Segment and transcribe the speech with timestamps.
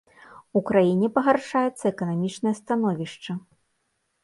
[0.59, 3.31] У краіне пагаршаецца эканамічнае становішча.